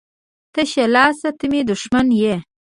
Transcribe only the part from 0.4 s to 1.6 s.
تشه لاسه ته